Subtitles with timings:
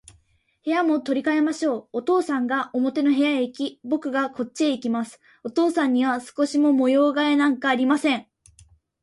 [0.65, 1.89] 部屋も取り変えましょう。
[1.93, 5.21] お父さんが表の部屋へいき、ぼくがこっちへきます。
[5.43, 8.25] お父さんには少しも模様変えなんかありません。